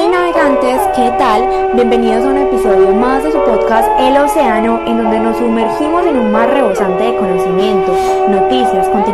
Hey 0.00 0.06
navegantes, 0.06 0.78
¿qué 0.94 1.10
tal? 1.18 1.74
Bienvenidos 1.74 2.24
a 2.24 2.28
un 2.28 2.38
episodio 2.38 2.94
más 2.94 3.24
de 3.24 3.32
su 3.32 3.38
podcast 3.42 3.88
El 3.98 4.16
Océano, 4.16 4.80
en 4.86 4.96
donde 4.96 5.18
nos 5.18 5.38
sumergimos 5.38 6.06
en 6.06 6.16
un 6.16 6.30
mar 6.30 6.48
rebosante 6.48 7.02
de 7.02 7.16
conocimiento, 7.16 7.92
noticias, 8.28 8.88
contenido 8.90 9.07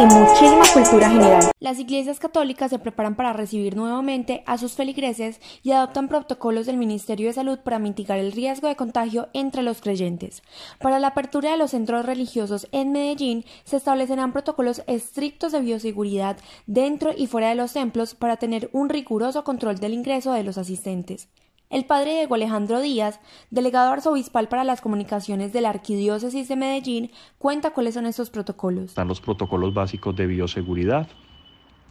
y 0.00 0.04
muchísima 0.06 0.64
cultura 0.72 1.08
general. 1.08 1.50
Las 1.60 1.78
iglesias 1.78 2.18
católicas 2.18 2.70
se 2.70 2.78
preparan 2.78 3.14
para 3.14 3.32
recibir 3.32 3.76
nuevamente 3.76 4.42
a 4.46 4.58
sus 4.58 4.72
feligreses 4.72 5.40
y 5.62 5.70
adoptan 5.70 6.08
protocolos 6.08 6.66
del 6.66 6.76
Ministerio 6.76 7.28
de 7.28 7.34
Salud 7.34 7.58
para 7.60 7.78
mitigar 7.78 8.18
el 8.18 8.32
riesgo 8.32 8.66
de 8.66 8.74
contagio 8.74 9.28
entre 9.32 9.62
los 9.62 9.80
creyentes. 9.80 10.42
Para 10.80 10.98
la 10.98 11.08
apertura 11.08 11.52
de 11.52 11.56
los 11.56 11.70
centros 11.70 12.04
religiosos 12.04 12.66
en 12.72 12.90
Medellín 12.90 13.44
se 13.64 13.76
establecerán 13.76 14.32
protocolos 14.32 14.82
estrictos 14.86 15.52
de 15.52 15.60
bioseguridad 15.60 16.36
dentro 16.66 17.12
y 17.16 17.28
fuera 17.28 17.50
de 17.50 17.54
los 17.54 17.72
templos 17.72 18.14
para 18.14 18.38
tener 18.38 18.68
un 18.72 18.88
riguroso 18.88 19.44
control 19.44 19.78
del 19.78 19.94
ingreso 19.94 20.32
de 20.32 20.42
los 20.42 20.58
asistentes. 20.58 21.28
El 21.68 21.84
padre 21.84 22.14
Diego 22.14 22.36
Alejandro 22.36 22.80
Díaz, 22.80 23.18
delegado 23.50 23.92
arzobispal 23.92 24.48
para 24.48 24.62
las 24.62 24.80
comunicaciones 24.80 25.52
de 25.52 25.60
la 25.60 25.70
Arquidiócesis 25.70 26.46
de 26.46 26.54
Medellín, 26.54 27.10
cuenta 27.38 27.72
cuáles 27.72 27.94
son 27.94 28.06
estos 28.06 28.30
protocolos. 28.30 28.84
Están 28.84 29.08
los 29.08 29.20
protocolos 29.20 29.74
básicos 29.74 30.14
de 30.14 30.28
bioseguridad, 30.28 31.08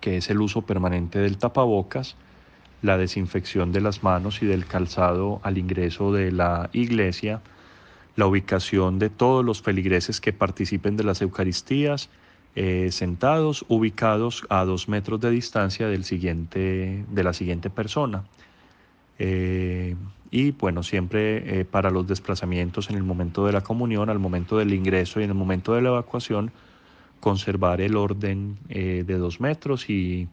que 0.00 0.18
es 0.18 0.30
el 0.30 0.40
uso 0.40 0.62
permanente 0.62 1.18
del 1.18 1.36
tapabocas, 1.36 2.14
la 2.80 2.96
desinfección 2.96 3.72
de 3.72 3.80
las 3.80 4.04
manos 4.04 4.40
y 4.40 4.46
del 4.46 4.66
calzado 4.66 5.40
al 5.42 5.58
ingreso 5.58 6.12
de 6.12 6.30
la 6.30 6.70
iglesia, 6.72 7.40
la 8.14 8.28
ubicación 8.28 9.00
de 9.00 9.10
todos 9.10 9.44
los 9.44 9.62
feligreses 9.62 10.20
que 10.20 10.32
participen 10.32 10.96
de 10.96 11.02
las 11.02 11.22
Eucaristías, 11.22 12.08
eh, 12.54 12.90
sentados, 12.92 13.64
ubicados 13.68 14.46
a 14.48 14.64
dos 14.64 14.88
metros 14.88 15.20
de 15.20 15.30
distancia 15.30 15.88
del 15.88 16.04
siguiente, 16.04 17.04
de 17.10 17.24
la 17.24 17.32
siguiente 17.32 17.68
persona. 17.68 18.22
Eh, 19.18 19.94
y 20.30 20.50
bueno, 20.52 20.82
siempre 20.82 21.60
eh, 21.60 21.64
para 21.64 21.90
los 21.90 22.06
desplazamientos 22.06 22.90
en 22.90 22.96
el 22.96 23.02
momento 23.02 23.46
de 23.46 23.52
la 23.52 23.62
comunión, 23.62 24.10
al 24.10 24.18
momento 24.18 24.58
del 24.58 24.74
ingreso 24.74 25.20
y 25.20 25.24
en 25.24 25.30
el 25.30 25.36
momento 25.36 25.74
de 25.74 25.82
la 25.82 25.90
evacuación, 25.90 26.52
conservar 27.20 27.80
el 27.80 27.96
orden 27.96 28.58
de 28.68 29.02
dos 29.04 29.40
metros 29.40 29.88
y 29.88 30.28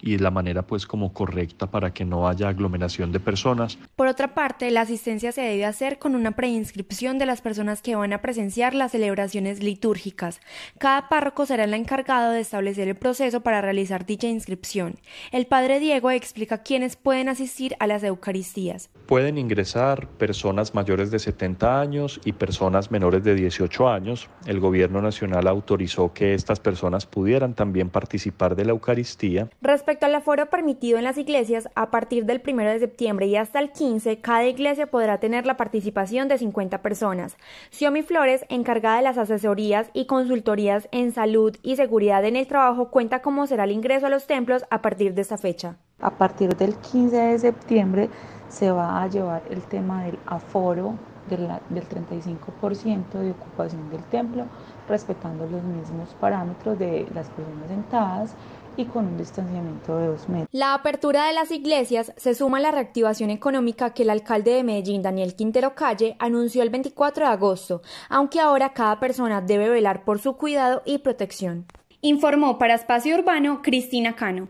y 0.00 0.18
la 0.18 0.30
manera 0.30 0.62
pues 0.62 0.86
como 0.86 1.12
correcta 1.12 1.70
para 1.70 1.92
que 1.92 2.04
no 2.04 2.28
haya 2.28 2.48
aglomeración 2.48 3.12
de 3.12 3.20
personas. 3.20 3.78
Por 3.96 4.06
otra 4.06 4.34
parte, 4.34 4.70
la 4.70 4.82
asistencia 4.82 5.32
se 5.32 5.42
debe 5.42 5.64
hacer 5.64 5.98
con 5.98 6.14
una 6.14 6.32
preinscripción 6.32 7.18
de 7.18 7.26
las 7.26 7.40
personas 7.40 7.82
que 7.82 7.96
van 7.96 8.12
a 8.12 8.22
presenciar 8.22 8.74
las 8.74 8.92
celebraciones 8.92 9.62
litúrgicas. 9.62 10.40
Cada 10.78 11.08
párroco 11.08 11.46
será 11.46 11.64
el 11.64 11.74
encargado 11.74 12.32
de 12.32 12.40
establecer 12.40 12.88
el 12.88 12.96
proceso 12.96 13.40
para 13.40 13.60
realizar 13.60 14.06
dicha 14.06 14.28
inscripción. 14.28 14.96
El 15.32 15.46
padre 15.46 15.80
Diego 15.80 16.10
explica 16.10 16.62
quiénes 16.62 16.96
pueden 16.96 17.28
asistir 17.28 17.74
a 17.80 17.86
las 17.86 18.02
Eucaristías. 18.02 18.90
Pueden 19.06 19.38
ingresar 19.38 20.06
personas 20.06 20.74
mayores 20.74 21.10
de 21.10 21.18
70 21.18 21.80
años 21.80 22.20
y 22.24 22.32
personas 22.32 22.90
menores 22.90 23.24
de 23.24 23.34
18 23.34 23.88
años. 23.88 24.28
El 24.46 24.60
gobierno 24.60 25.02
nacional 25.02 25.48
autorizó 25.48 26.12
que 26.12 26.34
estas 26.34 26.60
personas 26.60 27.06
pudieran 27.06 27.54
también 27.54 27.90
participar 27.90 28.54
de 28.54 28.64
la 28.64 28.70
Eucaristía. 28.70 29.48
Respecto 29.60 29.87
al 29.88 30.14
aforo 30.14 30.50
permitido 30.50 30.98
en 30.98 31.04
las 31.04 31.16
iglesias, 31.16 31.70
a 31.74 31.90
partir 31.90 32.26
del 32.26 32.42
1 32.46 32.62
de 32.62 32.78
septiembre 32.78 33.26
y 33.26 33.36
hasta 33.36 33.58
el 33.58 33.72
15, 33.72 34.20
cada 34.20 34.44
iglesia 34.44 34.88
podrá 34.88 35.18
tener 35.18 35.46
la 35.46 35.56
participación 35.56 36.28
de 36.28 36.36
50 36.36 36.82
personas. 36.82 37.38
Xiomi 37.70 38.02
Flores, 38.02 38.44
encargada 38.50 38.98
de 38.98 39.02
las 39.02 39.16
asesorías 39.16 39.88
y 39.94 40.04
consultorías 40.04 40.88
en 40.92 41.12
salud 41.12 41.56
y 41.62 41.76
seguridad 41.76 42.22
en 42.26 42.36
el 42.36 42.46
trabajo, 42.46 42.90
cuenta 42.90 43.22
cómo 43.22 43.46
será 43.46 43.64
el 43.64 43.70
ingreso 43.70 44.06
a 44.06 44.10
los 44.10 44.26
templos 44.26 44.64
a 44.68 44.82
partir 44.82 45.14
de 45.14 45.22
esta 45.22 45.38
fecha. 45.38 45.76
A 46.00 46.10
partir 46.10 46.54
del 46.54 46.76
15 46.76 47.16
de 47.16 47.38
septiembre 47.38 48.10
se 48.50 48.70
va 48.70 49.02
a 49.02 49.08
llevar 49.08 49.42
el 49.48 49.62
tema 49.62 50.04
del 50.04 50.18
aforo 50.26 50.96
del 51.30 51.48
35% 51.88 53.12
de 53.12 53.30
ocupación 53.30 53.90
del 53.90 54.02
templo, 54.04 54.44
respetando 54.88 55.46
los 55.46 55.62
mismos 55.62 56.14
parámetros 56.20 56.78
de 56.78 57.06
las 57.14 57.28
personas 57.30 57.68
sentadas 57.68 58.34
y 58.78 58.84
con 58.84 59.06
un 59.06 59.18
distanciamiento 59.18 59.98
de 59.98 60.06
dos 60.06 60.28
metros. 60.28 60.48
La 60.52 60.72
apertura 60.72 61.26
de 61.26 61.34
las 61.34 61.50
iglesias 61.50 62.12
se 62.16 62.34
suma 62.34 62.58
a 62.58 62.60
la 62.60 62.70
reactivación 62.70 63.30
económica 63.30 63.92
que 63.92 64.04
el 64.04 64.10
alcalde 64.10 64.52
de 64.52 64.62
Medellín, 64.62 65.02
Daniel 65.02 65.34
Quintero 65.34 65.74
Calle, 65.74 66.16
anunció 66.20 66.62
el 66.62 66.70
24 66.70 67.26
de 67.26 67.32
agosto, 67.32 67.82
aunque 68.08 68.40
ahora 68.40 68.72
cada 68.72 69.00
persona 69.00 69.40
debe 69.40 69.68
velar 69.68 70.04
por 70.04 70.20
su 70.20 70.36
cuidado 70.36 70.82
y 70.86 70.98
protección. 70.98 71.66
Informó 72.00 72.58
para 72.58 72.74
Espacio 72.74 73.16
Urbano 73.16 73.60
Cristina 73.60 74.14
Cano. 74.14 74.46